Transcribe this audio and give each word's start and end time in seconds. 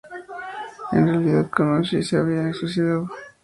En 0.93 1.05
realidad, 1.05 1.51
Konishi 1.51 2.01
se 2.01 2.17
había 2.17 2.51
suicidado. 2.53 3.07